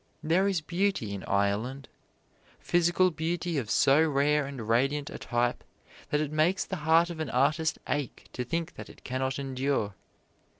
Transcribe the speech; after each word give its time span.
There 0.23 0.47
is 0.47 0.61
beauty 0.61 1.13
in 1.13 1.23
Ireland 1.25 1.87
physical 2.59 3.11
beauty 3.11 3.59
of 3.59 3.69
so 3.69 4.01
rare 4.03 4.47
and 4.47 4.67
radiant 4.67 5.11
a 5.11 5.19
type 5.19 5.63
that 6.09 6.19
it 6.19 6.31
makes 6.31 6.65
the 6.65 6.77
heart 6.77 7.11
of 7.11 7.19
an 7.19 7.29
artist 7.29 7.77
ache 7.87 8.27
to 8.33 8.43
think 8.43 8.73
that 8.77 8.89
it 8.89 9.03
can 9.03 9.19
not 9.19 9.37
endure. 9.37 9.93